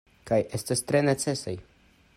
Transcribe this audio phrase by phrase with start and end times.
[0.29, 1.57] Kaj estas tre necesaj.